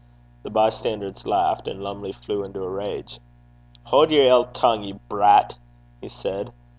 [0.41, 3.19] The bystanders laughed, and Lumley flew into a rage.
[3.83, 5.59] 'Haud yer ill tongue, ye brat,'
[6.01, 6.51] he said.